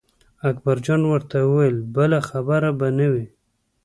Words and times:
اکبر 0.49 0.77
جان 0.85 1.01
ورته 1.07 1.37
وویل 1.41 1.77
بله 1.95 2.19
خبره 2.29 2.69
به 2.79 2.87
نه 2.97 3.07
وي. 3.13 3.25